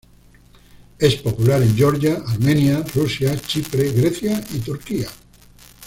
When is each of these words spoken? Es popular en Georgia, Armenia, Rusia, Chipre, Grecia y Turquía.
Es 0.97 1.15
popular 1.17 1.61
en 1.61 1.77
Georgia, 1.77 2.23
Armenia, 2.25 2.81
Rusia, 2.95 3.39
Chipre, 3.39 3.91
Grecia 3.91 4.43
y 4.51 4.57
Turquía. 4.57 5.07